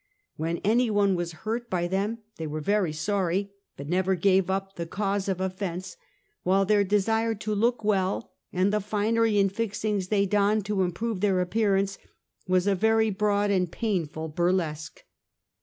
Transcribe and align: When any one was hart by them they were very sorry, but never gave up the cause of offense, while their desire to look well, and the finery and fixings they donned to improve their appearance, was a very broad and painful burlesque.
When 0.35 0.57
any 0.63 0.89
one 0.89 1.13
was 1.13 1.33
hart 1.43 1.69
by 1.69 1.87
them 1.87 2.23
they 2.37 2.47
were 2.47 2.59
very 2.59 2.91
sorry, 2.91 3.51
but 3.77 3.87
never 3.87 4.15
gave 4.15 4.49
up 4.49 4.75
the 4.75 4.87
cause 4.87 5.29
of 5.29 5.39
offense, 5.39 5.95
while 6.41 6.65
their 6.65 6.83
desire 6.83 7.35
to 7.35 7.53
look 7.53 7.83
well, 7.83 8.31
and 8.51 8.73
the 8.73 8.81
finery 8.81 9.37
and 9.37 9.51
fixings 9.51 10.07
they 10.07 10.25
donned 10.25 10.65
to 10.65 10.81
improve 10.81 11.19
their 11.21 11.39
appearance, 11.39 11.99
was 12.47 12.65
a 12.65 12.73
very 12.73 13.11
broad 13.11 13.51
and 13.51 13.71
painful 13.71 14.27
burlesque. 14.27 15.03